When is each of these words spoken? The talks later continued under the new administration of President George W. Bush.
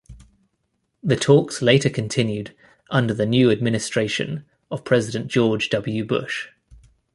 The 1.03 1.15
talks 1.15 1.61
later 1.61 1.87
continued 1.87 2.55
under 2.89 3.13
the 3.13 3.27
new 3.27 3.51
administration 3.51 4.45
of 4.71 4.83
President 4.83 5.27
George 5.27 5.69
W. 5.69 6.03
Bush. 6.03 6.47